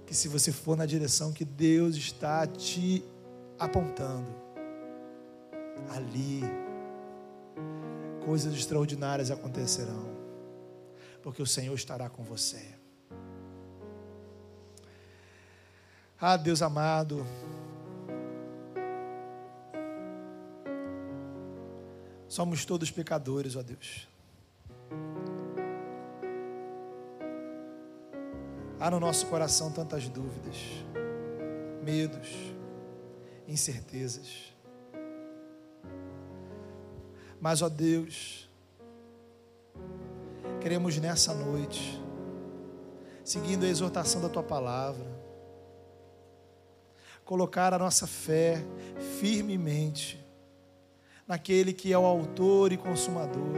[0.07, 3.05] que se você for na direção que Deus está te
[3.59, 4.35] apontando,
[5.91, 6.41] ali
[8.25, 10.09] coisas extraordinárias acontecerão,
[11.23, 12.65] porque o Senhor estará com você.
[16.27, 17.23] Ah, Deus amado,
[22.27, 24.09] Somos todos pecadores, ó Deus.
[28.81, 30.57] Há no nosso coração tantas dúvidas,
[31.85, 32.31] medos,
[33.47, 34.55] incertezas.
[37.39, 38.49] Mas, ó Deus,
[40.63, 42.03] queremos nessa noite,
[43.23, 45.24] seguindo a exortação da tua palavra,
[47.25, 48.63] colocar a nossa fé
[49.19, 50.23] firmemente
[51.27, 53.57] naquele que é o autor e consumador,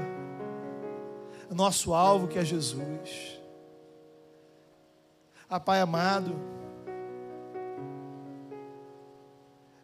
[1.51, 3.41] nosso alvo que é Jesus.
[5.49, 6.35] Ah, Pai amado,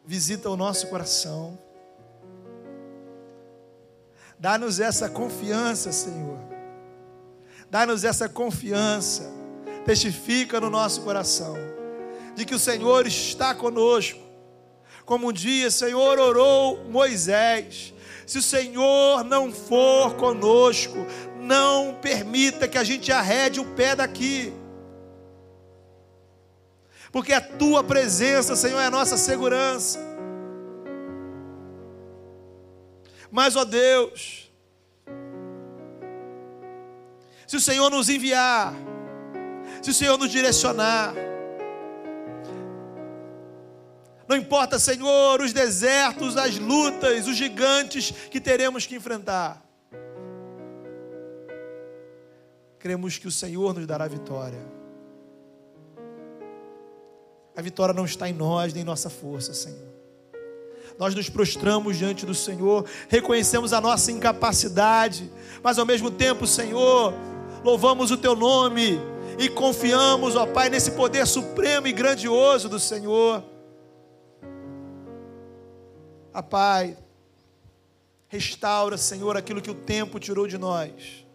[0.05, 1.59] visita o nosso coração,
[4.39, 6.39] dá-nos essa confiança, Senhor,
[7.71, 9.31] dá-nos essa confiança,
[9.85, 11.57] testifica no nosso coração,
[12.35, 14.21] de que o Senhor está conosco,
[15.05, 17.93] como um dia, Senhor, orou Moisés.
[18.27, 20.97] Se o Senhor não for conosco,
[21.41, 24.53] não permita que a gente arrede o pé daqui.
[27.11, 29.99] Porque a tua presença, Senhor, é a nossa segurança.
[33.31, 34.51] Mas, ó Deus,
[37.47, 38.73] se o Senhor nos enviar,
[39.83, 41.13] se o Senhor nos direcionar,
[44.29, 49.63] não importa, Senhor, os desertos, as lutas, os gigantes que teremos que enfrentar.
[52.79, 54.61] Cremos que o Senhor nos dará vitória.
[57.57, 59.93] A vitória não está em nós, nem em nossa força, Senhor.
[60.99, 65.31] Nós nos prostramos diante do Senhor, reconhecemos a nossa incapacidade,
[65.63, 67.15] mas ao mesmo tempo, Senhor,
[67.65, 69.01] louvamos o Teu nome
[69.39, 73.52] e confiamos, ó Pai, nesse poder supremo e grandioso do Senhor.
[76.33, 76.97] A Pai,
[78.29, 81.27] restaura, Senhor, aquilo que o tempo tirou de nós.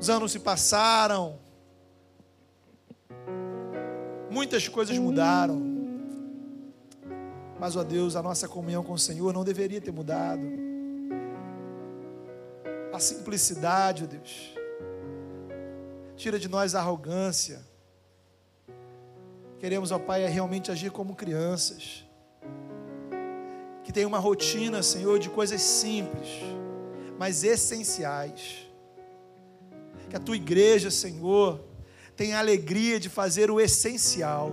[0.00, 1.38] Os anos se passaram,
[4.30, 5.60] muitas coisas mudaram,
[7.58, 10.40] mas, ó Deus, a nossa comunhão com o Senhor não deveria ter mudado.
[12.90, 14.54] A simplicidade, ó Deus,
[16.16, 17.60] tira de nós a arrogância.
[19.60, 22.06] Queremos, ó Pai, é realmente agir como crianças,
[23.84, 26.28] que tem uma rotina, Senhor, de coisas simples,
[27.18, 28.66] mas essenciais.
[30.08, 31.60] Que a tua igreja, Senhor,
[32.16, 34.50] tenha a alegria de fazer o essencial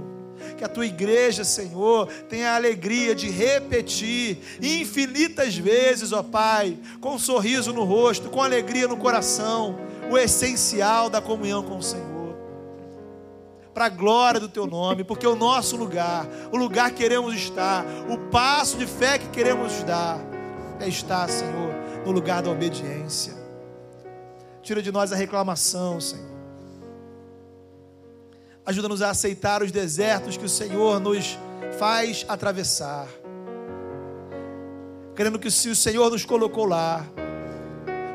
[0.57, 7.15] que a tua igreja, Senhor, tenha a alegria de repetir infinitas vezes, ó Pai, com
[7.15, 9.75] um sorriso no rosto, com alegria no coração,
[10.11, 12.16] o essencial da comunhão com o Senhor.
[13.77, 17.85] Para a glória do teu nome, porque o nosso lugar, o lugar que queremos estar,
[18.09, 20.17] o passo de fé que queremos dar,
[20.79, 23.35] é estar, Senhor, no lugar da obediência.
[24.63, 26.25] Tira de nós a reclamação, Senhor
[28.65, 31.37] Ajuda-nos a aceitar os desertos que o Senhor nos
[31.77, 33.07] faz atravessar.
[35.13, 37.05] Crendo que se o Senhor nos colocou lá,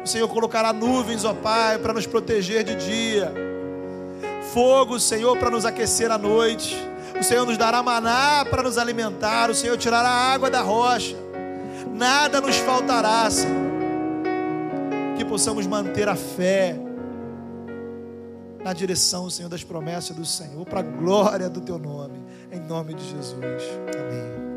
[0.03, 3.33] o Senhor colocará nuvens, ó Pai, para nos proteger de dia,
[4.53, 6.77] fogo, Senhor, para nos aquecer à noite.
[7.19, 9.51] O Senhor nos dará maná para nos alimentar.
[9.51, 11.17] O Senhor tirará água da rocha.
[11.93, 13.73] Nada nos faltará, Senhor.
[15.17, 16.77] Que possamos manter a fé
[18.65, 22.95] na direção, Senhor, das promessas do Senhor, para a glória do teu nome, em nome
[22.95, 23.37] de Jesus.
[23.37, 24.52] Amém.